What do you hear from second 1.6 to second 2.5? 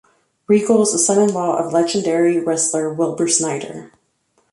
of legendary